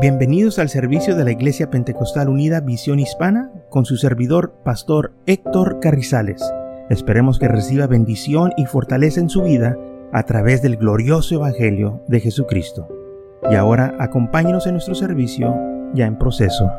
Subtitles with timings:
[0.00, 5.80] Bienvenidos al servicio de la Iglesia Pentecostal Unida Visión Hispana con su servidor, Pastor Héctor
[5.80, 6.40] Carrizales.
[6.88, 9.76] Esperemos que reciba bendición y fortaleza en su vida
[10.12, 12.86] a través del glorioso Evangelio de Jesucristo.
[13.50, 15.52] Y ahora acompáñenos en nuestro servicio
[15.94, 16.70] ya en proceso.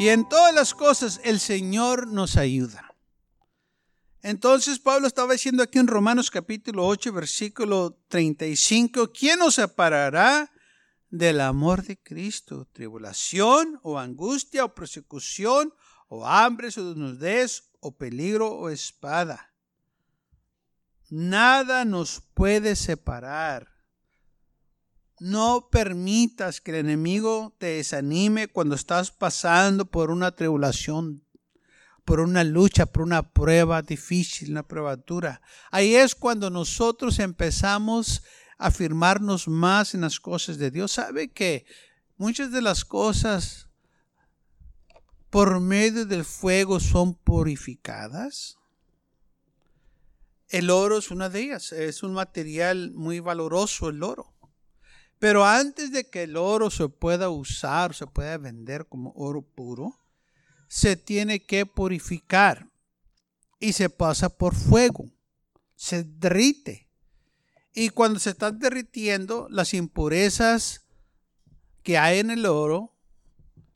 [0.00, 2.93] Y en todas las cosas el Señor nos ayuda.
[4.24, 10.50] Entonces Pablo estaba diciendo aquí en Romanos capítulo 8, versículo 35, ¿quién nos separará
[11.10, 12.66] del amor de Cristo?
[12.72, 15.74] ¿Tribulación o angustia o persecución
[16.08, 19.52] o hambre o desnudez o peligro o espada?
[21.10, 23.68] Nada nos puede separar.
[25.20, 31.23] No permitas que el enemigo te desanime cuando estás pasando por una tribulación
[32.04, 35.40] por una lucha, por una prueba difícil, una prueba dura.
[35.70, 38.22] Ahí es cuando nosotros empezamos
[38.58, 40.92] a afirmarnos más en las cosas de Dios.
[40.92, 41.64] ¿Sabe que
[42.16, 43.68] muchas de las cosas
[45.30, 48.58] por medio del fuego son purificadas?
[50.48, 54.34] El oro es una de ellas, es un material muy valoroso el oro.
[55.18, 60.03] Pero antes de que el oro se pueda usar, se pueda vender como oro puro,
[60.74, 62.68] se tiene que purificar
[63.60, 65.08] y se pasa por fuego,
[65.76, 66.88] se derrite.
[67.72, 70.84] Y cuando se están derritiendo, las impurezas
[71.84, 72.92] que hay en el oro,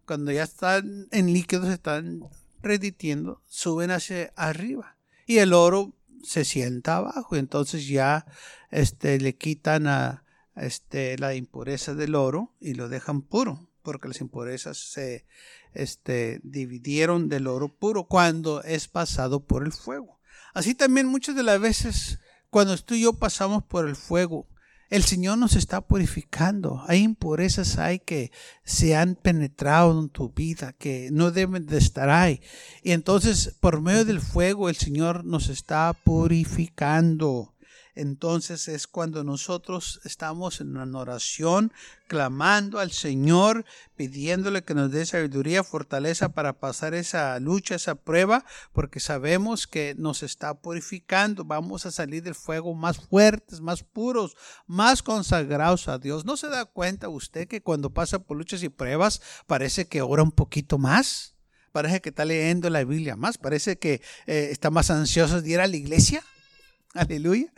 [0.07, 2.29] cuando ya están en líquido, se están
[2.63, 4.97] derritiendo, suben hacia arriba.
[5.25, 7.37] Y el oro se sienta abajo.
[7.37, 8.27] Entonces ya
[8.73, 10.25] este, le quitan a,
[10.57, 15.25] este, la impureza del oro y lo dejan puro, porque las impurezas se,
[15.73, 20.21] este, dividieron del oro puro cuando es pasado por el fuego.
[20.53, 22.19] Así también muchas de las veces
[22.51, 24.47] cuando tú y yo pasamos por el fuego,
[24.91, 26.85] el Señor nos está purificando.
[26.87, 28.31] Hay impurezas hay que
[28.63, 32.43] se han penetrado en tu vida, que no deben de estar ahí.
[32.83, 37.55] Y entonces, por medio del fuego, el Señor nos está purificando
[37.99, 41.73] entonces es cuando nosotros estamos en una oración,
[42.07, 43.65] clamando al Señor,
[43.97, 49.97] pidiéndole que nos dé sabiduría, fortaleza para pasar esa lucha, esa prueba, porque sabemos que
[49.99, 51.45] nos está purificando.
[51.45, 54.37] Vamos a salir del fuego más fuertes, más puros,
[54.69, 56.25] más consagrados a Dios.
[56.25, 60.23] ¿No se da cuenta usted que cuando pasa por luchas y pruebas parece que ora
[60.23, 61.35] un poquito más?
[61.73, 65.61] Parece que está leyendo la Biblia más, parece que eh, está más ansioso de ir
[65.61, 66.23] a la iglesia.
[66.95, 67.53] Aleluya.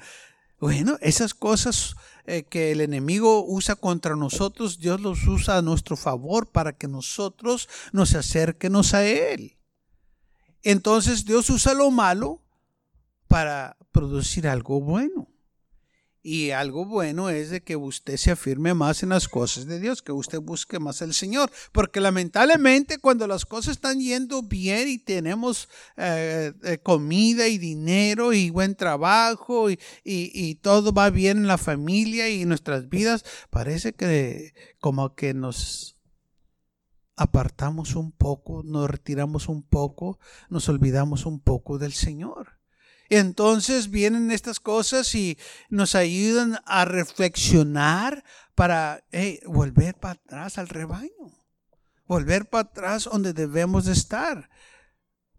[0.60, 5.96] Bueno, esas cosas eh, que el enemigo usa contra nosotros, Dios los usa a nuestro
[5.96, 9.56] favor para que nosotros nos acerquemos a Él.
[10.62, 12.42] Entonces Dios usa lo malo
[13.26, 15.29] para producir algo bueno.
[16.22, 20.02] Y algo bueno es de que usted se afirme más en las cosas de Dios,
[20.02, 21.50] que usted busque más al Señor.
[21.72, 28.34] Porque lamentablemente cuando las cosas están yendo bien y tenemos eh, eh, comida y dinero
[28.34, 29.78] y buen trabajo y,
[30.62, 35.96] todo va bien en la familia y nuestras vidas, parece que como que nos
[37.16, 40.18] apartamos un poco, nos retiramos un poco,
[40.50, 42.59] nos olvidamos un poco del Señor.
[43.10, 45.36] Entonces vienen estas cosas y
[45.68, 49.04] nos ayudan a reflexionar para
[49.46, 51.10] volver para atrás al rebaño,
[52.06, 54.48] volver para atrás donde debemos de estar.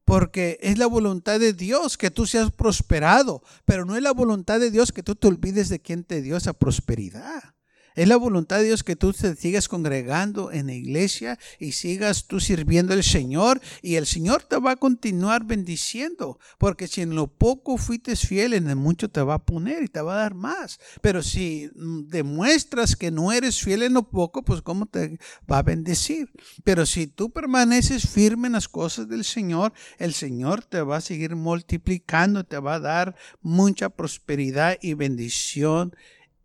[0.03, 4.59] Porque es la voluntad de Dios que tú seas prosperado, pero no es la voluntad
[4.59, 7.55] de Dios que tú te olvides de quien te dio esa prosperidad.
[7.95, 12.25] Es la voluntad de Dios que tú te sigas congregando en la iglesia y sigas
[12.27, 17.15] tú sirviendo al Señor y el Señor te va a continuar bendiciendo, porque si en
[17.15, 20.23] lo poco fuiste fiel, en el mucho te va a poner y te va a
[20.23, 20.79] dar más.
[21.01, 25.19] Pero si mm, demuestras que no eres fiel en lo poco, pues cómo te
[25.49, 26.31] va a bendecir.
[26.63, 31.01] Pero si tú permaneces firme en las cosas del Señor, el Señor te va a
[31.01, 35.95] seguir multiplicando, te va a dar mucha prosperidad y bendición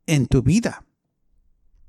[0.07, 0.86] en tu vida.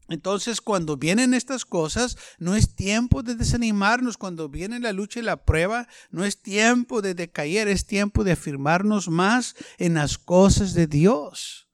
[0.10, 4.18] Entonces, cuando vienen estas cosas, no es tiempo de desanimarnos.
[4.18, 8.34] Cuando viene la lucha y la prueba, no es tiempo de decaer, es tiempo de
[8.34, 11.68] afirmarnos más en las cosas de Dios.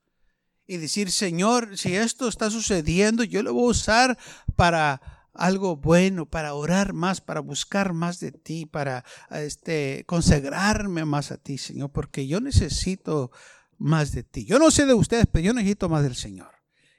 [0.66, 4.18] Y decir, Señor, si esto está sucediendo, yo lo voy a usar
[4.56, 5.00] para
[5.34, 11.36] algo bueno, para orar más, para buscar más de ti, para este, consagrarme más a
[11.36, 13.30] ti, Señor, porque yo necesito
[13.78, 14.44] más de ti.
[14.44, 16.53] Yo no sé de ustedes, pero yo necesito más del Señor.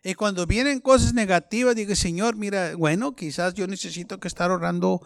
[0.08, 5.02] Y cuando vienen cosas negativas, digo, Señor, mira, bueno, quizás yo necesito que estar orando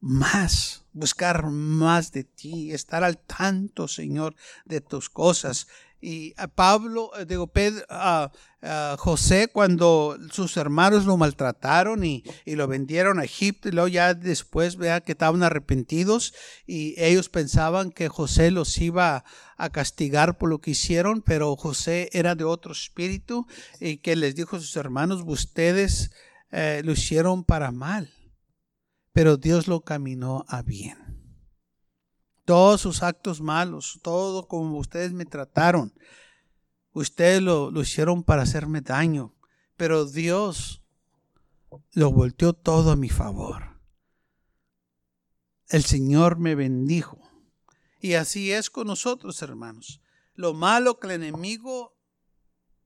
[0.00, 4.34] más, buscar más de ti, estar al tanto, Señor,
[4.64, 5.66] de tus cosas.
[6.04, 8.32] Y a Pablo, eh, digo, Pedro, a,
[8.98, 14.76] José, cuando sus hermanos lo maltrataron y, lo vendieron a Egipto, y luego ya después
[14.76, 16.32] vea que estaban arrepentidos
[16.64, 19.24] y ellos pensaban que José los iba
[19.56, 23.48] a castigar por lo que hicieron, pero José era de otro espíritu
[23.80, 26.12] y que les dijo a sus hermanos, ustedes
[26.52, 28.12] eh, lo hicieron para mal,
[29.12, 31.01] pero Dios lo caminó a bien
[32.44, 35.92] todos sus actos malos, todo como ustedes me trataron.
[36.92, 39.34] Ustedes lo, hicieron para hacerme daño,
[39.76, 40.82] pero Dios
[41.92, 43.80] lo volteó todo a mi favor.
[45.68, 47.18] El Señor me bendijo.
[47.98, 50.02] Y así es con nosotros, hermanos.
[50.34, 51.96] Lo malo que el enemigo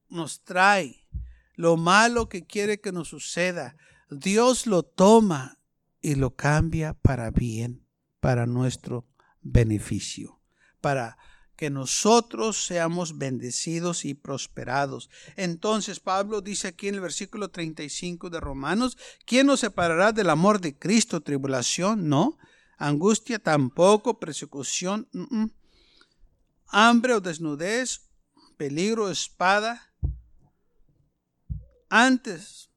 [0.09, 1.07] nos trae,
[1.55, 3.75] lo malo que quiere que nos suceda,
[4.09, 5.59] Dios lo toma
[6.01, 7.85] y lo cambia para bien,
[8.21, 9.05] para nuestro
[9.51, 10.39] beneficio,
[10.81, 11.17] para
[11.57, 15.09] que nosotros seamos bendecidos y prosperados.
[15.35, 20.61] Entonces Pablo dice aquí en el versículo 35 de Romanos, ¿quién nos separará del amor
[20.61, 21.21] de Cristo?
[21.21, 22.37] Tribulación, no.
[22.77, 25.09] Angustia tampoco, persecución,
[26.67, 28.01] hambre o desnudez,
[28.55, 29.91] peligro, espada.
[31.89, 32.69] Antes,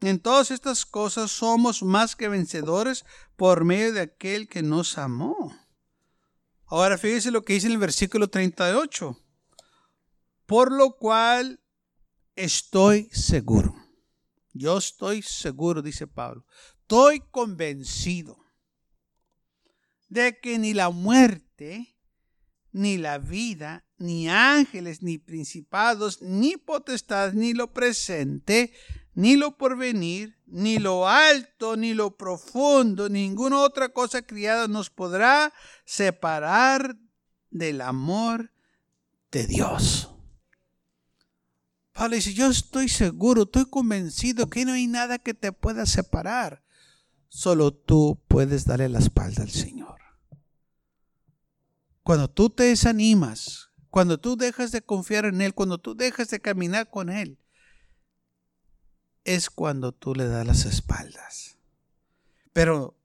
[0.00, 3.04] en todas estas cosas somos más que vencedores
[3.36, 5.54] por medio de aquel que nos amó.
[6.70, 9.18] Ahora fíjese lo que dice en el versículo 38.
[10.44, 11.60] Por lo cual
[12.36, 13.74] estoy seguro.
[14.52, 16.44] Yo estoy seguro, dice Pablo.
[16.82, 18.38] Estoy convencido
[20.08, 21.96] de que ni la muerte,
[22.72, 28.72] ni la vida, ni ángeles, ni principados, ni potestad, ni lo presente,
[29.18, 35.52] ni lo porvenir, ni lo alto, ni lo profundo, ninguna otra cosa criada nos podrá
[35.84, 36.96] separar
[37.50, 38.52] del amor
[39.32, 40.08] de Dios.
[41.92, 46.62] Pablo dice, yo estoy seguro, estoy convencido que no hay nada que te pueda separar.
[47.28, 50.00] Solo tú puedes darle la espalda al Señor.
[52.04, 56.38] Cuando tú te desanimas, cuando tú dejas de confiar en Él, cuando tú dejas de
[56.38, 57.40] caminar con Él,
[59.34, 61.58] es cuando tú le das las espaldas.
[62.54, 62.98] Pero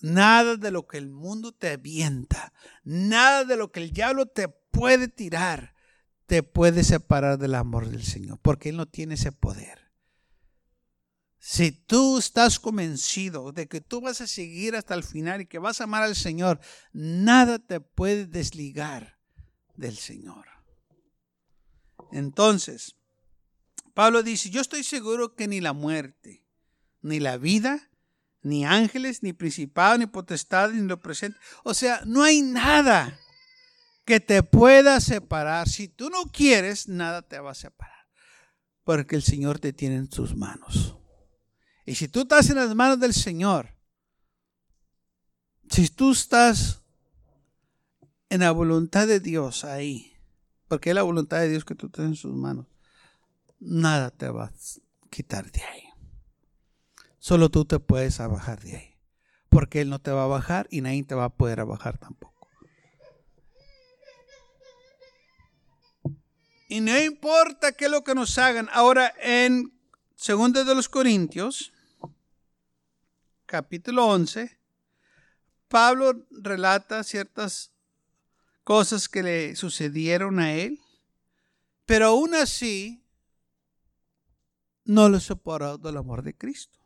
[0.00, 2.52] nada de lo que el mundo te avienta,
[2.84, 5.74] nada de lo que el diablo te puede tirar,
[6.26, 9.90] te puede separar del amor del Señor, porque Él no tiene ese poder.
[11.40, 15.58] Si tú estás convencido de que tú vas a seguir hasta el final y que
[15.58, 16.60] vas a amar al Señor,
[16.92, 19.18] nada te puede desligar
[19.74, 20.46] del Señor.
[22.12, 22.99] Entonces,
[23.94, 26.44] Pablo dice, yo estoy seguro que ni la muerte,
[27.02, 27.90] ni la vida,
[28.42, 31.38] ni ángeles, ni principado, ni potestad, ni lo presente.
[31.64, 33.18] O sea, no hay nada
[34.04, 35.68] que te pueda separar.
[35.68, 38.06] Si tú no quieres, nada te va a separar.
[38.84, 40.96] Porque el Señor te tiene en sus manos.
[41.86, 43.74] Y si tú estás en las manos del Señor,
[45.68, 46.82] si tú estás
[48.28, 50.16] en la voluntad de Dios ahí,
[50.68, 52.66] porque es la voluntad de Dios que tú tienes en sus manos,
[53.60, 54.52] nada te va a
[55.10, 55.84] quitar de ahí.
[57.18, 58.96] Solo tú te puedes bajar de ahí.
[59.50, 62.48] Porque Él no te va a bajar y nadie te va a poder bajar tampoco.
[66.68, 68.68] Y no importa qué es lo que nos hagan.
[68.72, 69.72] Ahora en
[70.24, 71.72] 2 de los Corintios,
[73.44, 74.56] capítulo 11,
[75.66, 77.72] Pablo relata ciertas
[78.62, 80.80] cosas que le sucedieron a él.
[81.86, 82.99] Pero aún así,
[84.90, 86.80] no lo separó del amor de Cristo.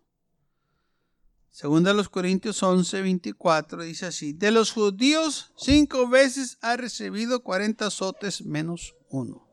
[1.50, 7.86] Segunda los Corintios 11, 24 dice así, de los judíos cinco veces ha recibido 40
[7.86, 9.48] azotes menos uno.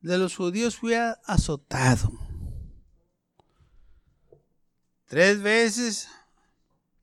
[0.00, 2.10] De los judíos fui azotado.
[5.04, 6.08] Tres veces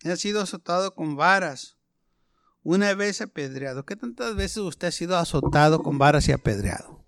[0.01, 1.77] he sido azotado con varas.
[2.63, 3.85] Una vez apedreado.
[3.85, 7.05] ¿Qué tantas veces usted ha sido azotado con varas y apedreado?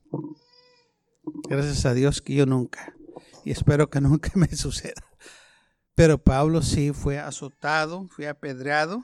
[1.50, 2.94] Gracias a Dios que yo nunca.
[3.46, 5.04] Y espero que nunca me suceda.
[5.96, 9.04] Pero Pablo sí fue azotado, fue apedreado.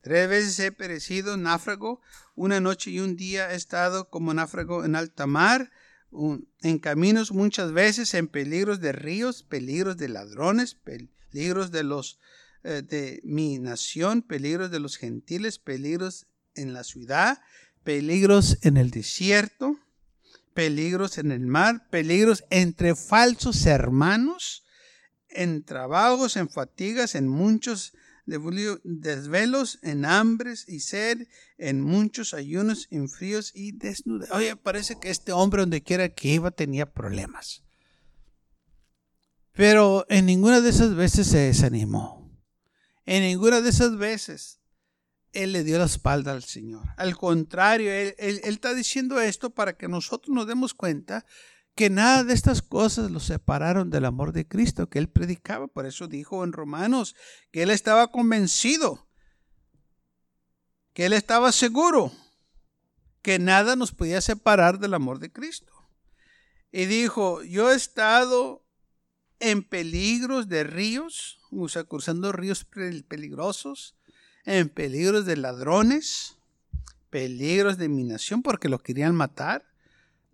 [0.00, 2.00] Tres veces he perecido náufrago.
[2.34, 5.70] Una noche y un día he estado como náufrago en alta mar,
[6.62, 12.18] en caminos muchas veces, en peligros de ríos, peligros de ladrones, peligros de los
[12.64, 17.40] eh, de mi nación, peligros de los gentiles, peligros en la ciudad,
[17.84, 19.78] peligros en el desierto
[20.56, 24.64] peligros en el mar, peligros entre falsos hermanos,
[25.28, 27.92] en trabajos, en fatigas, en muchos
[28.24, 34.30] desvelos, en hambres y sed, en muchos ayunos, en fríos y desnudos.
[34.30, 37.62] Oye, parece que este hombre donde quiera que iba tenía problemas.
[39.52, 42.34] Pero en ninguna de esas veces se desanimó.
[43.04, 44.58] En ninguna de esas veces
[45.32, 46.84] él le dio la espalda al Señor.
[46.96, 51.26] Al contrario, él, está diciendo esto para que nosotros nos demos cuenta
[51.74, 55.68] que nada de estas cosas lo separaron del amor de Cristo que él predicaba.
[55.68, 57.14] Por eso dijo en Romanos
[57.50, 59.08] que él estaba convencido,
[60.94, 62.12] que él estaba seguro
[63.20, 65.72] que nada nos podía separar del amor de Cristo.
[66.70, 68.64] Y dijo, yo he estado
[69.38, 73.95] en peligros de ríos, o sea, cruzando ríos peligrosos,
[74.46, 76.38] en peligros de ladrones,
[77.10, 79.64] peligros de minación porque lo querían matar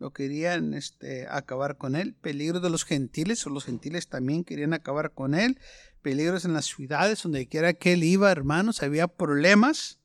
[0.03, 4.75] lo querían este, acabar con él, peligros de los gentiles, o los gentiles también querían
[4.75, 5.61] acabar con él,
[6.03, 10.01] peligros en las ciudades, donde quiera que él iba, hermanos, había problemas,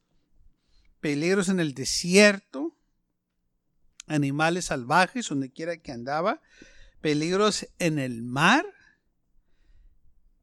[1.02, 2.78] peligros en el desierto,
[4.06, 6.42] animales salvajes, donde quiera que andaba,
[7.02, 8.68] peligros en el mar,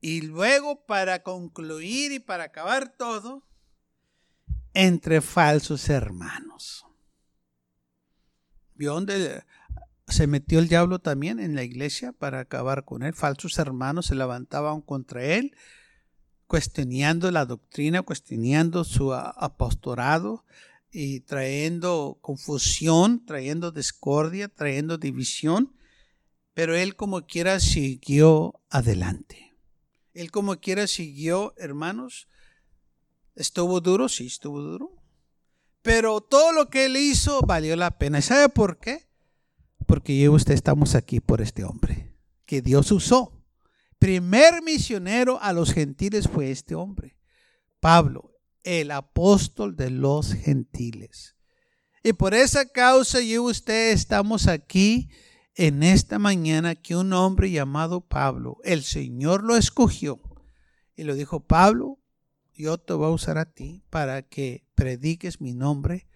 [0.00, 3.46] y luego para concluir y para acabar todo,
[4.74, 6.84] entre falsos hermanos.
[8.74, 9.44] ¿Vio dónde
[10.08, 13.14] se metió el diablo también en la iglesia para acabar con él?
[13.14, 15.56] Falsos hermanos se levantaban contra él,
[16.48, 20.44] cuestionando la doctrina, cuestionando su apostolado
[20.90, 25.72] y trayendo confusión, trayendo discordia, trayendo división.
[26.52, 29.54] Pero él como quiera siguió adelante.
[30.12, 32.28] Él como quiera siguió, hermanos.
[33.34, 34.08] ¿Estuvo duro?
[34.08, 34.92] Sí, estuvo duro.
[35.82, 38.18] Pero todo lo que él hizo valió la pena.
[38.18, 39.06] ¿Y sabe por qué?
[39.86, 42.14] Porque yo y usted estamos aquí por este hombre
[42.46, 43.44] que Dios usó.
[43.98, 47.18] Primer misionero a los gentiles fue este hombre,
[47.80, 51.36] Pablo, el apóstol de los gentiles.
[52.02, 55.08] Y por esa causa yo y usted estamos aquí
[55.54, 60.20] en esta mañana que un hombre llamado Pablo, el Señor lo escogió
[60.96, 61.98] y lo dijo, Pablo,
[62.54, 66.06] yo te voy a usar a ti para que prediques mi nombre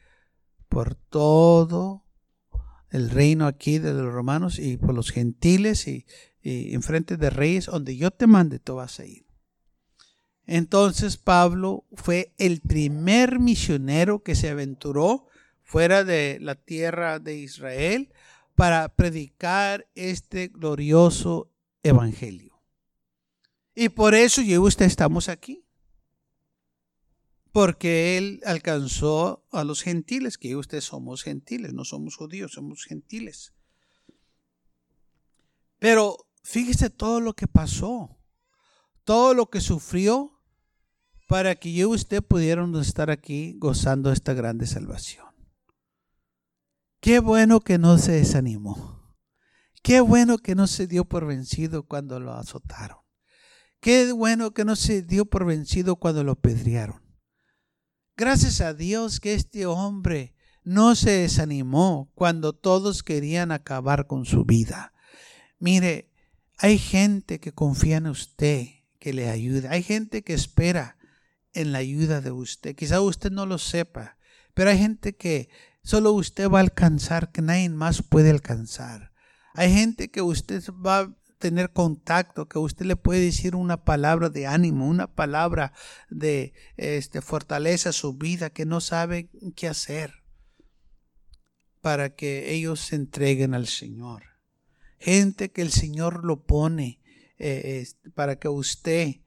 [0.68, 2.04] por todo
[2.90, 6.06] el reino aquí de los romanos y por los gentiles y,
[6.42, 9.26] en frente de reyes, donde yo te mande, tú vas a ir.
[10.46, 15.26] Entonces Pablo fue el primer misionero que se aventuró
[15.62, 18.10] fuera de la tierra de Israel
[18.54, 21.52] para predicar este glorioso
[21.82, 22.62] evangelio.
[23.74, 25.67] Y por eso yo y usted estamos aquí
[27.58, 33.52] porque él alcanzó a los gentiles, que ustedes somos gentiles, no somos judíos, somos gentiles.
[35.80, 38.16] Pero fíjese todo lo que pasó,
[39.02, 40.40] todo lo que sufrió
[41.26, 45.26] para que yo y usted pudieran estar aquí gozando esta grande salvación.
[47.00, 49.16] Qué bueno que no se desanimó.
[49.82, 52.98] Qué bueno que no se dio por vencido cuando lo azotaron.
[53.80, 57.07] Qué bueno que no se dio por vencido cuando lo pedrearon.
[58.18, 60.34] Gracias a Dios que este hombre
[60.64, 64.92] no se desanimó cuando todos querían acabar con su vida.
[65.60, 66.10] Mire,
[66.56, 68.66] hay gente que confía en usted,
[68.98, 69.70] que le ayuda.
[69.70, 70.98] Hay gente que espera
[71.52, 72.74] en la ayuda de usted.
[72.74, 74.18] Quizá usted no lo sepa,
[74.52, 75.48] pero hay gente que
[75.84, 79.12] solo usted va a alcanzar, que nadie más puede alcanzar.
[79.54, 84.46] Hay gente que usted va tener contacto, que usted le puede decir una palabra de
[84.46, 85.72] ánimo, una palabra
[86.10, 90.22] de este, fortaleza a su vida, que no sabe qué hacer
[91.80, 94.24] para que ellos se entreguen al Señor.
[94.98, 97.00] Gente que el Señor lo pone
[97.38, 99.20] eh, para que usted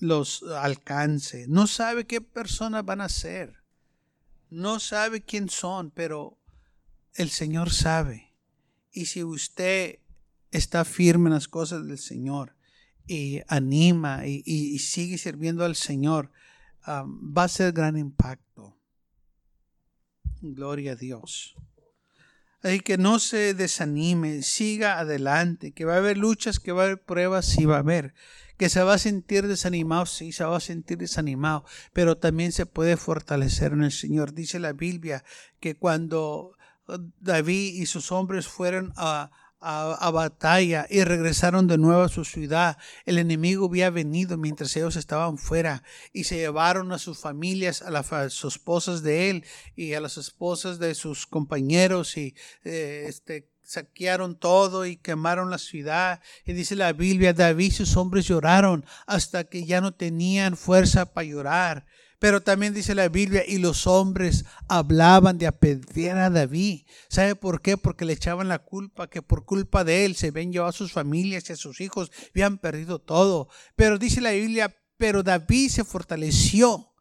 [0.00, 1.46] los alcance.
[1.48, 3.62] No sabe qué personas van a ser.
[4.48, 6.38] No sabe quién son, pero
[7.14, 8.34] el Señor sabe.
[8.90, 10.00] Y si usted
[10.50, 12.56] está firme en las cosas del Señor
[13.06, 16.30] y anima y, sigue sirviendo al Señor,
[16.86, 18.76] va a ser gran impacto.
[20.40, 21.56] Gloria a Dios.
[22.62, 26.84] Así que no se desanime, siga adelante, que va a haber luchas, que va a
[26.86, 28.14] haber pruebas, sí va a haber,
[28.58, 31.64] que se va a sentir desanimado, sí se va a sentir desanimado,
[31.94, 34.34] pero también se puede fortalecer en el Señor.
[34.34, 35.24] Dice la Biblia
[35.58, 36.52] que cuando
[37.18, 39.30] David y sus hombres fueron a,
[39.60, 42.78] a, batalla y regresaron de nuevo a su ciudad.
[43.04, 47.90] El enemigo había venido mientras ellos estaban fuera y se llevaron a sus familias, a,
[47.90, 48.10] las
[48.44, 49.44] esposas de él
[49.76, 55.58] y a las esposas de sus compañeros y eh, este, saquearon todo y quemaron la
[55.58, 56.20] ciudad.
[56.44, 61.12] Y dice la Biblia, David y sus hombres lloraron hasta que ya no tenían fuerza
[61.12, 61.86] para llorar.
[62.20, 66.82] Pero también dice la Biblia, y los hombres hablaban de apedrear a David.
[67.08, 67.78] ¿Sabe por qué?
[67.78, 70.92] Porque le echaban la culpa, que por culpa de él se habían llevado a sus
[70.92, 73.48] familias y a sus hijos, habían perdido todo.
[73.74, 76.92] Pero dice la Biblia, pero David se fortaleció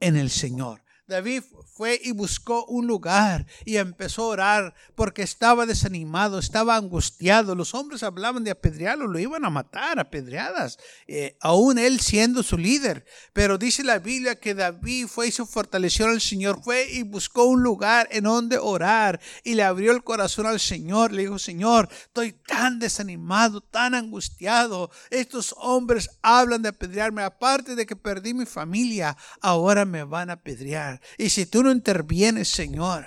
[0.00, 0.83] en el Señor.
[1.06, 7.54] David fue y buscó un lugar y empezó a orar porque estaba desanimado, estaba angustiado.
[7.54, 12.56] Los hombres hablaban de apedrearlo, lo iban a matar, apedreadas, eh, aún él siendo su
[12.56, 13.04] líder.
[13.34, 17.44] Pero dice la Biblia que David fue y se fortaleció al Señor, fue y buscó
[17.44, 21.12] un lugar en donde orar y le abrió el corazón al Señor.
[21.12, 24.90] Le dijo, Señor, estoy tan desanimado, tan angustiado.
[25.10, 30.34] Estos hombres hablan de apedrearme, aparte de que perdí mi familia, ahora me van a
[30.34, 30.93] apedrear.
[31.18, 33.06] Y si tú no intervienes, Señor,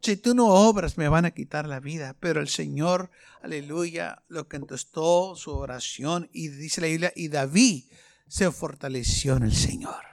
[0.00, 2.16] si tú no obras, me van a quitar la vida.
[2.20, 3.10] Pero el Señor,
[3.42, 7.84] aleluya, lo contestó su oración y dice la Biblia, y David
[8.28, 10.04] se fortaleció en el Señor.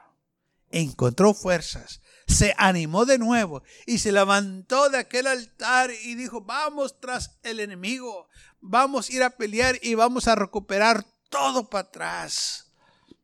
[0.71, 6.99] Encontró fuerzas, se animó de nuevo y se levantó de aquel altar y dijo, vamos
[6.99, 8.27] tras el enemigo,
[8.61, 12.71] vamos a ir a pelear y vamos a recuperar todo para atrás.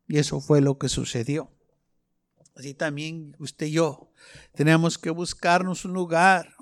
[0.07, 1.49] Y eso fue lo que sucedió.
[2.61, 4.11] Así también usted y yo
[4.53, 6.55] tenemos que buscarnos un lugar,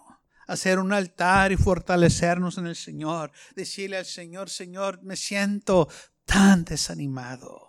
[0.48, 3.34] hacer un altar y fortalecernos en el Señor.
[3.54, 5.90] Decirle al Señor, Señor, me siento
[6.24, 7.68] tan desanimado.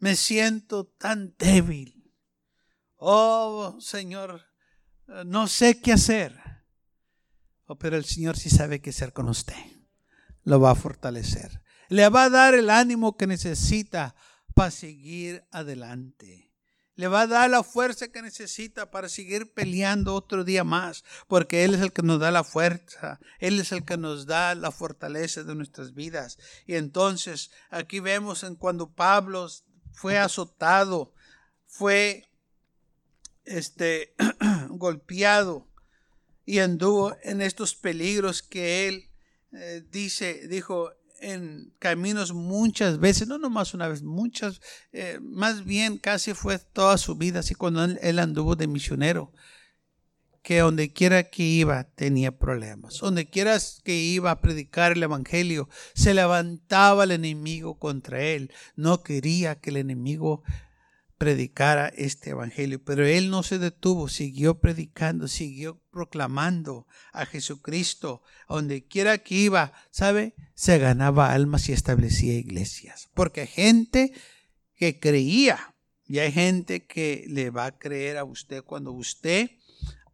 [0.00, 2.12] Me siento tan débil.
[2.96, 4.44] Oh, Señor,
[5.24, 6.36] no sé qué hacer.
[7.66, 9.62] Oh, pero el Señor sí sabe qué hacer con usted.
[10.42, 11.62] Lo va a fortalecer.
[11.88, 14.16] Le va a dar el ánimo que necesita
[14.56, 16.51] para seguir adelante
[16.94, 21.64] le va a dar la fuerza que necesita para seguir peleando otro día más, porque
[21.64, 24.70] Él es el que nos da la fuerza, Él es el que nos da la
[24.70, 26.38] fortaleza de nuestras vidas.
[26.66, 29.48] Y entonces aquí vemos en cuando Pablo
[29.92, 31.14] fue azotado,
[31.66, 32.28] fue
[33.44, 34.14] este
[34.68, 35.68] golpeado
[36.44, 39.10] y anduvo en estos peligros que él
[39.52, 44.60] eh, dice, dijo, en caminos muchas veces, no nomás una vez, muchas,
[44.92, 49.32] eh, más bien casi fue toda su vida, así cuando él, anduvo de misionero,
[50.42, 55.68] que donde quiera que iba tenía problemas, donde quiera que iba a predicar el Evangelio,
[55.94, 60.42] se levantaba el enemigo contra él, no quería que el enemigo
[61.22, 68.88] predicara este evangelio, pero él no se detuvo, siguió predicando, siguió proclamando a Jesucristo, donde
[68.88, 70.34] quiera que iba, ¿sabe?
[70.56, 74.12] Se ganaba almas y establecía iglesias, porque hay gente
[74.74, 75.76] que creía
[76.08, 79.48] y hay gente que le va a creer a usted cuando usted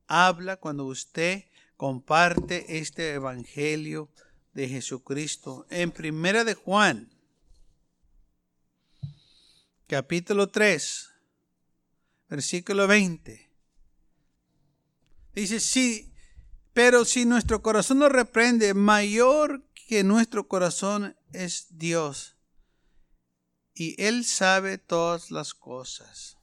[0.08, 1.44] habla, cuando usted
[1.78, 4.10] comparte este evangelio
[4.52, 5.66] de Jesucristo.
[5.70, 7.08] En primera de Juan
[9.88, 11.10] capítulo 3,
[12.28, 13.50] versículo 20.
[15.34, 16.12] Dice, sí,
[16.74, 22.36] pero si nuestro corazón nos reprende, mayor que nuestro corazón es Dios.
[23.74, 26.36] Y Él sabe todas las cosas.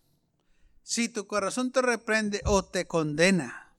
[0.82, 3.76] Si tu corazón te reprende o te condena,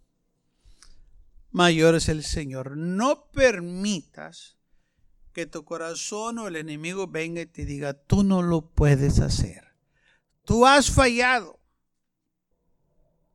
[1.51, 2.77] mayor es el Señor.
[2.77, 4.56] No permitas
[5.37, 9.75] que tu corazón o el enemigo venga y te diga, tú no lo puedes hacer.
[10.47, 11.61] Tú has fallado.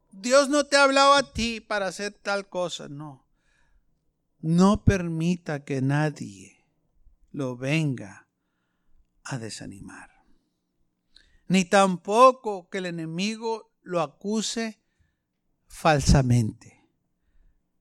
[0.10, 2.90] Dios no te ha hablado a ti para hacer tal cosa.
[2.90, 3.28] No.
[4.40, 6.66] No permita que nadie
[7.32, 8.28] lo venga
[9.24, 10.10] a desanimar.
[11.48, 14.82] Ni tampoco que el enemigo lo acuse
[15.68, 16.84] falsamente.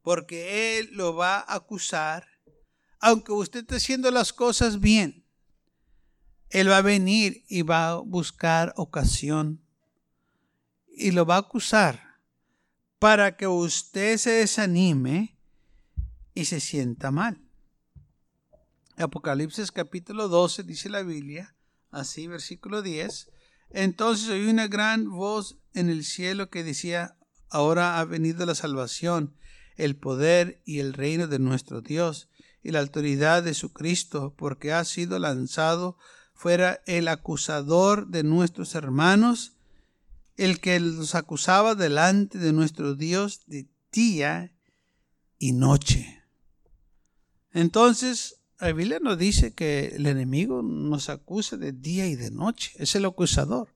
[0.02, 2.29] Porque él lo va a acusar
[3.00, 5.24] aunque usted esté haciendo las cosas bien,
[6.50, 9.64] Él va a venir y va a buscar ocasión
[10.86, 12.18] y lo va a acusar
[12.98, 15.38] para que usted se desanime
[16.34, 17.40] y se sienta mal.
[18.98, 21.56] Apocalipsis capítulo 12 dice la Biblia,
[21.90, 23.30] así versículo 10,
[23.70, 27.16] entonces oí una gran voz en el cielo que decía,
[27.48, 29.34] ahora ha venido la salvación,
[29.76, 32.29] el poder y el reino de nuestro Dios
[32.62, 35.96] y la autoridad de su Cristo, porque ha sido lanzado
[36.34, 39.56] fuera el acusador de nuestros hermanos,
[40.36, 44.54] el que los acusaba delante de nuestro Dios de día
[45.38, 46.22] y noche.
[47.52, 52.72] Entonces, la Biblia nos dice que el enemigo nos acuse de día y de noche,
[52.76, 53.74] es el acusador.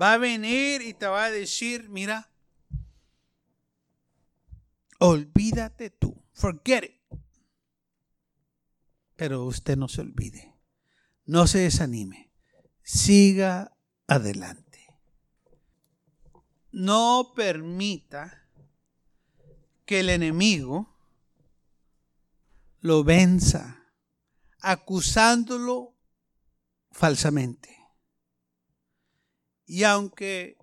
[0.00, 2.30] Va a venir y te va a decir, mira,
[4.98, 6.97] olvídate tú, forget it
[9.18, 10.54] Pero usted no se olvide,
[11.24, 12.32] no se desanime,
[12.84, 13.76] siga
[14.06, 14.86] adelante.
[16.70, 18.48] No permita
[19.84, 20.96] que el enemigo
[22.78, 23.92] lo venza
[24.60, 25.96] acusándolo
[26.92, 27.76] falsamente.
[29.66, 30.58] Y aunque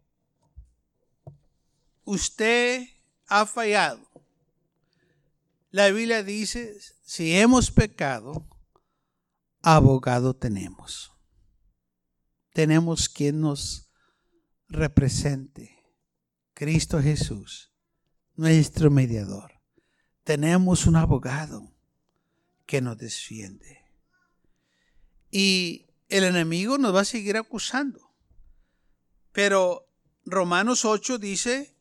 [2.06, 2.88] usted
[3.28, 4.15] ha fallado,
[5.76, 8.48] la Biblia dice, si hemos pecado,
[9.62, 11.12] abogado tenemos.
[12.54, 13.92] Tenemos quien nos
[14.70, 15.78] represente,
[16.54, 17.74] Cristo Jesús,
[18.36, 19.52] nuestro mediador.
[20.24, 21.76] Tenemos un abogado
[22.66, 23.84] que nos defiende.
[25.30, 28.16] Y el enemigo nos va a seguir acusando.
[29.34, 29.90] Pero
[30.24, 31.76] Romanos 8 dice,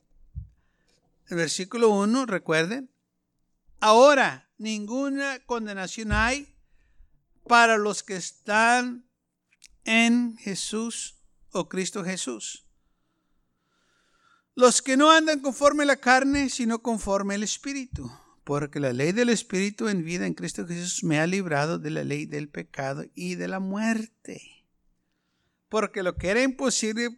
[1.28, 2.90] el versículo 1, recuerden,
[3.84, 6.56] ahora ninguna condenación hay
[7.46, 9.08] para los que están
[9.84, 12.66] en Jesús o Cristo Jesús.
[14.54, 18.10] Los que no andan conforme la carne, sino conforme al Espíritu
[18.44, 22.04] porque la ley del Espíritu en vida en Cristo Jesús me ha librado de la
[22.04, 24.42] ley del pecado y de la muerte.
[25.70, 27.08] Porque lo que era imposible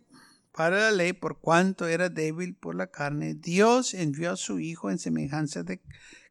[0.52, 4.90] para la ley, por cuanto era débil por la carne, Dios envió a su Hijo
[4.90, 5.82] en semejanza de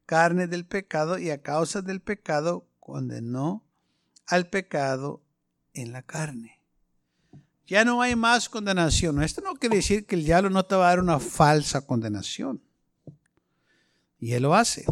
[0.06, 3.64] carne del pecado y a causa del pecado condenó
[4.28, 5.24] al pecado
[5.74, 6.62] en la carne.
[7.68, 9.24] Ya no hay más condenación.
[9.24, 12.62] Esto no quiere decir que el diablo no te va a dar una falsa condenación.
[14.20, 14.86] Y Él lo hace.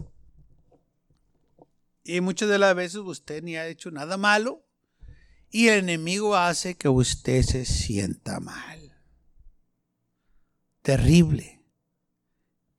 [2.04, 4.64] Y muchas de las veces usted ni ha hecho nada malo
[5.50, 8.98] y el enemigo hace que usted se sienta mal.
[10.82, 11.62] Terrible.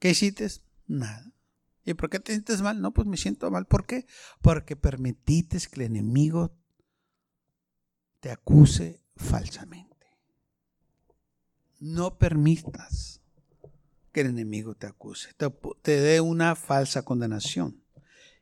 [0.00, 0.48] ¿Qué hiciste?
[0.86, 1.33] Nada.
[1.84, 2.80] ¿Y por qué te sientes mal?
[2.80, 3.66] No, pues me siento mal.
[3.66, 4.06] ¿Por qué?
[4.40, 6.56] Porque permitiste que el enemigo
[8.20, 10.06] te acuse falsamente.
[11.78, 13.20] No permitas
[14.12, 15.30] que el enemigo te acuse,
[15.82, 17.82] te, dé una falsa condenación.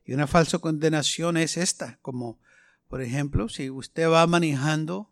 [0.05, 2.38] Y una falsa condenación es esta, como
[2.88, 5.11] por ejemplo, si usted va manejando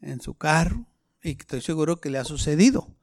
[0.00, 0.86] en su carro,
[1.22, 2.97] y estoy seguro que le ha sucedido,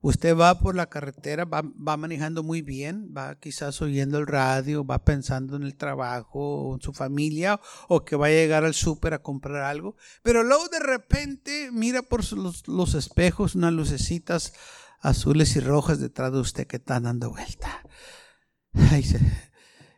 [0.00, 4.84] usted va por la carretera, va, va, manejando muy bien, va quizás oyendo el radio,
[4.84, 9.14] va pensando en el trabajo en su familia o que va a llegar al súper
[9.14, 14.52] a comprar algo, pero luego de repente mira por los, los espejos unas lucecitas
[15.00, 17.82] azules y rojas detrás de usted que están dando vuelta.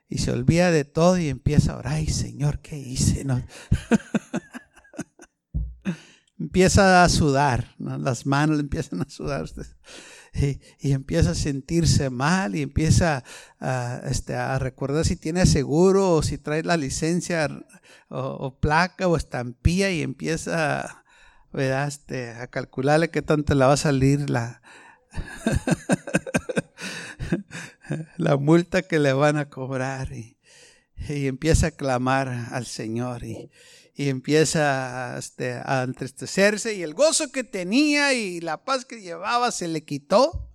[0.08, 3.24] y se olvida de todo y empieza a orar, ay Señor, ¿qué hice?
[6.42, 9.44] empieza a sudar, las manos empiezan a sudar.
[10.34, 13.22] Y, y, empieza a sentirse mal y empieza
[13.60, 17.50] a, este, a recordar si tiene seguro o si trae la licencia
[18.08, 20.98] o, placa o estampilla y empieza.
[21.54, 24.62] Este, a calcularle qué tanto le va a salir la,
[28.16, 30.38] la multa que le van a cobrar y,
[31.08, 33.50] empieza a clamar al Señor y,
[33.96, 39.68] empieza este, a entristecerse y el gozo que tenía y la paz que llevaba se
[39.68, 40.48] le quitó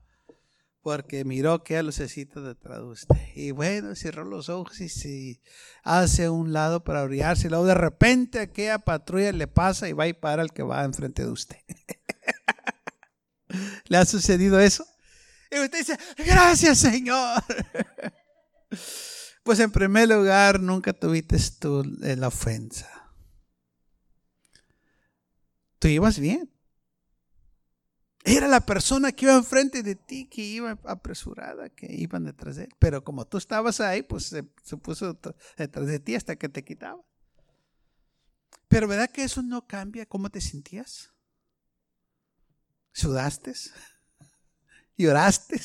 [0.82, 3.18] porque miró que lucecita detrás de usted.
[3.36, 5.42] Y bueno, cerró los ojos y se
[5.84, 7.48] hace un lado para orillarse.
[7.48, 10.86] Y luego de repente aquella patrulla le pasa y va y para el que va
[10.86, 11.58] enfrente de usted.
[13.90, 14.88] ¿Le ha sucedido eso?
[15.52, 17.44] Y usted dice, gracias Señor.
[19.44, 22.97] Pues en primer lugar, nunca tuviste tú la ofensa.
[25.80, 26.52] Tú ibas bien.
[28.24, 32.66] Era la persona que iba enfrente de ti, que iba apresurada, que iban detrás de
[32.66, 32.74] él.
[32.78, 35.18] Pero como tú estabas ahí, pues se, se puso
[35.58, 37.02] detrás de ti hasta que te quitaba.
[38.68, 41.12] Pero ¿verdad que eso no cambia cómo te sentías?
[42.98, 43.54] sudaste,
[44.98, 45.62] lloraste,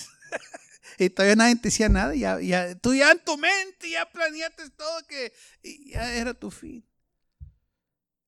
[0.99, 4.69] y todavía nadie te decía nada, ya, ya, tú ya en tu mente ya planeaste
[4.71, 5.33] todo que
[5.87, 6.87] ya era tu fin.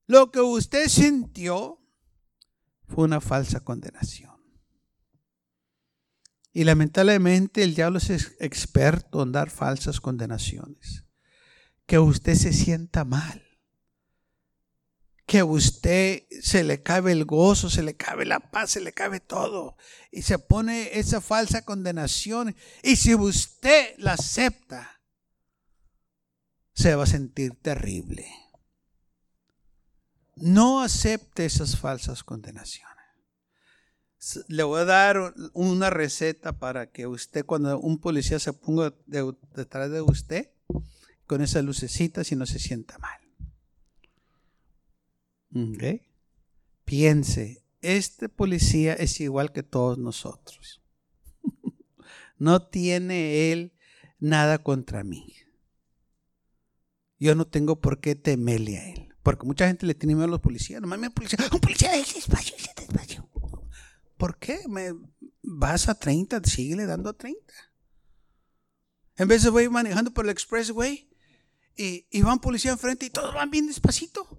[0.07, 1.81] Lo que usted sintió
[2.87, 4.33] fue una falsa condenación.
[6.53, 11.05] Y lamentablemente el diablo es experto en dar falsas condenaciones.
[11.87, 13.45] Que usted se sienta mal
[15.27, 18.93] que a usted se le cabe el gozo, se le cabe la paz, se le
[18.93, 19.77] cabe todo.
[20.11, 22.55] Y se pone esa falsa condenación.
[22.83, 25.01] Y si usted la acepta,
[26.75, 28.27] se va a sentir terrible.
[30.37, 32.95] No acepte esas falsas condenaciones.
[34.49, 39.91] Le voy a dar una receta para que usted, cuando un policía se ponga detrás
[39.91, 40.51] de usted,
[41.27, 43.21] con esas lucecitas y no se sienta mal.
[46.85, 50.83] Piense, este policía es igual que todos nosotros.
[52.39, 53.73] no tiene él
[54.19, 55.35] nada contra mí.
[57.19, 59.14] Yo no tengo por qué temerle a él.
[59.25, 60.81] Porque mucha gente le tiene miedo a los policías.
[60.81, 61.39] No mames, policía.
[61.51, 63.29] Un policía, despacio, despacio.
[64.17, 64.61] ¿Por qué?
[64.69, 64.93] Me
[65.43, 67.53] vas a 30, síguele dando a 30.
[69.17, 71.09] En vez de voy manejando por el expressway
[71.75, 74.39] y, y van policía enfrente y todos van bien despacito.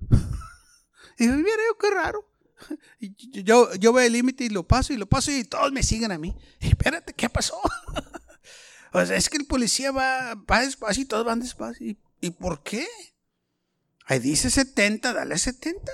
[1.18, 2.32] y yo, mira, qué raro.
[3.00, 6.12] Yo, yo voy al límite y lo paso y lo paso y todos me siguen
[6.12, 6.32] a mí.
[6.60, 7.56] espérate, ¿qué pasó?
[8.92, 11.96] o sea, es que el policía va, va despacio y todos van despacio.
[12.20, 12.86] ¿Y, por qué?
[14.06, 15.92] Ahí dice 70, dale 70.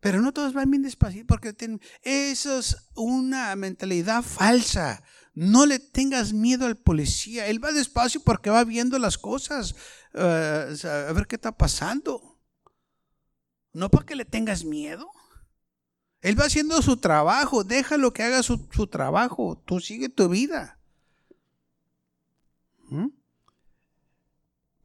[0.00, 5.02] Pero no todos van bien despacio porque tienen, eso es una mentalidad falsa.
[5.34, 7.46] No le tengas miedo al policía.
[7.46, 9.74] Él va despacio porque va viendo las cosas,
[10.14, 12.38] eh, a ver qué está pasando.
[13.72, 15.10] No para que le tengas miedo.
[16.20, 17.64] Él va haciendo su trabajo.
[17.64, 19.62] Déjalo que haga su, trabajo.
[19.66, 20.78] Tú sigue tu vida.
[22.88, 23.08] ¿Mm?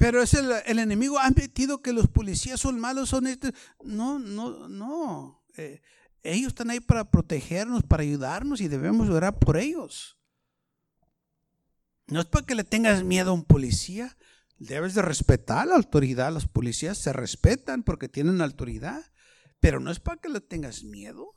[0.02, 3.54] Pero es el, enemigo ha metido que los policías son malos, son estos.
[3.84, 5.46] No, no, no.
[5.56, 5.80] Eh,
[6.24, 10.18] ellos están ahí para protegernos, para ayudarnos y debemos orar por ellos.
[12.08, 14.18] No es para que le tengas miedo a un policía.
[14.58, 16.34] Debes de respetar la autoridad.
[16.34, 19.04] Los policías se respetan porque tienen autoridad.
[19.60, 21.36] Pero no es para que le tengas miedo.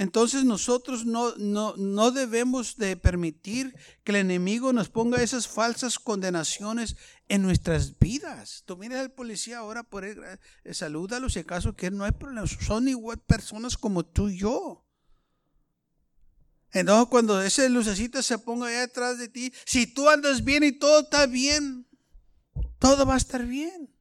[0.00, 5.98] Entonces nosotros no, no, no, debemos de permitir que el enemigo nos ponga esas falsas
[5.98, 6.96] condenaciones
[7.28, 8.62] en nuestras vidas.
[8.64, 10.18] Tú miras al policía ahora por él,
[10.64, 12.46] eh, salúdalo si acaso que no hay problema.
[12.46, 14.86] Son igual personas como tú y yo.
[16.72, 20.72] Entonces cuando ese lucecito se ponga ahí detrás de ti, si tú andas bien y
[20.72, 21.86] todo está bien,
[22.78, 23.94] todo va a estar bien.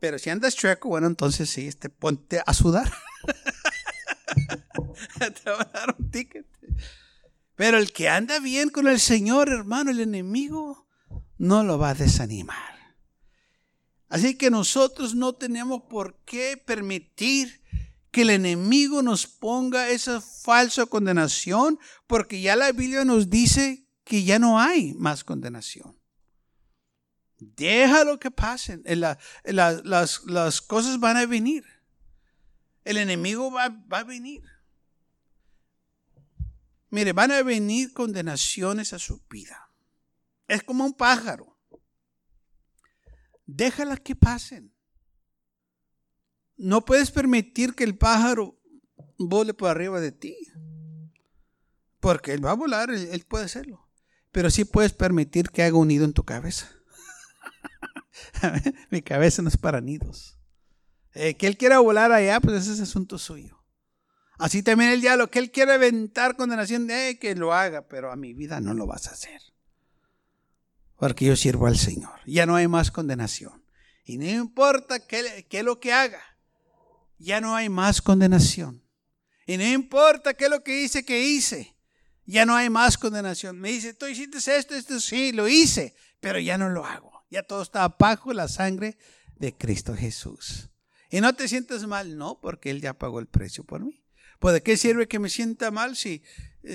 [0.00, 2.90] Pero si andas chueco, bueno, entonces sí, este, ponte a sudar.
[5.20, 6.46] A dar un ticket.
[7.54, 10.86] Pero el que anda bien con el Señor, hermano, el enemigo,
[11.38, 12.78] no lo va a desanimar.
[14.08, 17.62] Así que nosotros no tenemos por qué permitir
[18.10, 24.24] que el enemigo nos ponga esa falsa condenación, porque ya la Biblia nos dice que
[24.24, 25.98] ya no hay más condenación.
[27.38, 28.82] Déjalo que pasen.
[29.44, 31.64] las, cosas van a venir.
[32.88, 34.42] El enemigo va, va a venir.
[36.88, 39.70] Mire, van a venir condenaciones a su vida.
[40.46, 41.60] Es como un pájaro.
[43.44, 44.74] Déjalas que pasen.
[46.56, 48.58] No puedes permitir que el pájaro
[49.18, 50.34] vole por arriba de ti.
[52.00, 53.86] Porque él va a volar, él, puede hacerlo.
[54.32, 56.72] Pero sí puedes permitir que haga un nido en tu cabeza.
[58.90, 60.37] Mi cabeza no es para nidos.
[61.14, 63.62] Eh, que él quiera volar allá, pues ese es asunto suyo.
[64.38, 68.16] Así también el diablo, que él quiere aventar condenación, de que lo haga, pero a
[68.16, 69.40] mi vida no lo vas a hacer.
[70.96, 72.20] Porque yo sirvo al Señor.
[72.26, 73.64] Ya no hay más condenación.
[74.04, 76.22] Y no importa qué, qué es lo que haga
[77.18, 78.82] ya no hay más condenación.
[79.46, 81.74] Y no importa qué es lo que hice que hice,
[82.26, 83.58] ya no hay más condenación.
[83.58, 87.24] Me dice, tú hiciste esto, esto sí, lo hice, pero ya no lo hago.
[87.30, 88.98] Ya todo está bajo la sangre
[89.36, 90.68] de Cristo Jesús.
[91.10, 94.04] Y no te sientes mal, no, porque Él ya pagó el precio por mí.
[94.38, 96.22] ¿Pues de qué sirve que me sienta mal si,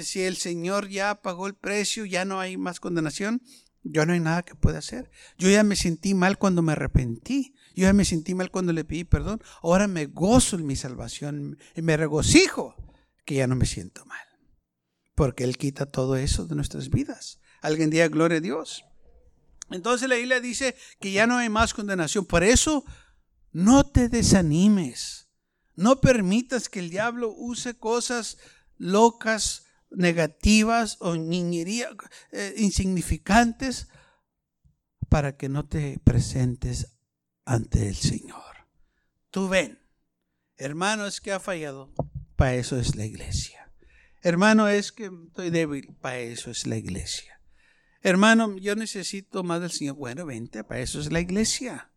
[0.01, 3.41] si el Señor ya pagó el precio, ya no hay más condenación?
[3.83, 5.11] Yo no hay nada que pueda hacer.
[5.37, 7.53] Yo ya me sentí mal cuando me arrepentí.
[7.75, 9.41] Yo ya me sentí mal cuando le pedí perdón.
[9.61, 12.75] Ahora me gozo en mi salvación y me regocijo
[13.25, 14.25] que ya no me siento mal.
[15.15, 17.39] Porque Él quita todo eso de nuestras vidas.
[17.61, 18.85] Alguien diga gloria a Dios.
[19.69, 22.25] Entonces la Biblia dice que ya no hay más condenación.
[22.25, 22.85] Por eso
[23.53, 25.29] no te desanimes.
[25.75, 28.37] No permitas que el diablo use cosas
[28.77, 31.89] locas, negativas o niñería,
[32.31, 33.87] eh, insignificantes
[35.09, 36.97] para que no te presentes
[37.45, 38.67] ante el Señor.
[39.29, 39.79] Tú ven,
[40.57, 41.93] hermano, es que ha fallado,
[42.35, 43.71] para eso es la iglesia.
[44.21, 47.39] Hermano, es que estoy débil, para eso es la iglesia.
[48.01, 49.95] Hermano, yo necesito más del Señor.
[49.95, 51.92] Bueno, vente, para eso es la iglesia.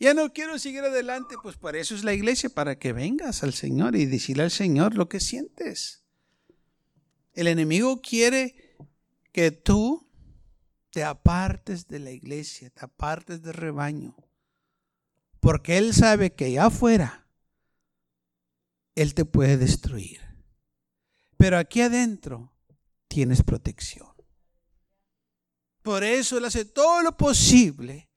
[0.00, 3.52] Ya no quiero seguir adelante, pues para eso es la iglesia, para que vengas al
[3.52, 6.04] Señor y decirle al Señor lo que sientes.
[7.32, 8.76] El enemigo quiere
[9.32, 10.08] que tú
[10.90, 14.16] te apartes de la iglesia, te apartes del rebaño.
[15.40, 17.28] Porque Él sabe que allá afuera
[18.94, 20.20] Él te puede destruir.
[21.36, 22.52] Pero aquí adentro
[23.08, 24.08] tienes protección.
[25.82, 28.07] Por eso Él hace todo lo posible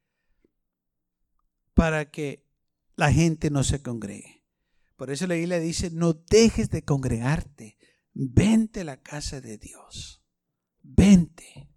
[1.74, 2.44] para que
[2.96, 4.44] la gente no se congregue.
[4.96, 7.76] Por eso la Biblia dice, no dejes de congregarte,
[8.12, 10.22] vente a la casa de Dios,
[10.82, 11.68] vente.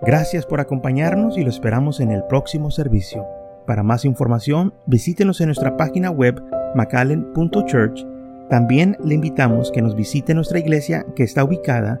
[0.00, 3.26] Gracias por acompañarnos y lo esperamos en el próximo servicio.
[3.66, 6.42] Para más información, visítenos en nuestra página web
[6.74, 8.06] macallen.church.
[8.48, 12.00] También le invitamos que nos visite nuestra iglesia que está ubicada